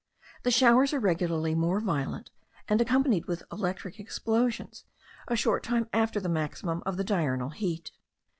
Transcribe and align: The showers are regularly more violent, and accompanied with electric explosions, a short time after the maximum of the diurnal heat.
The 0.41 0.49
showers 0.49 0.93
are 0.93 0.99
regularly 0.99 1.53
more 1.53 1.79
violent, 1.79 2.31
and 2.67 2.81
accompanied 2.81 3.27
with 3.27 3.43
electric 3.51 3.99
explosions, 3.99 4.83
a 5.27 5.35
short 5.35 5.61
time 5.61 5.89
after 5.93 6.19
the 6.19 6.27
maximum 6.27 6.81
of 6.87 6.97
the 6.97 7.03
diurnal 7.03 7.49
heat. 7.51 7.91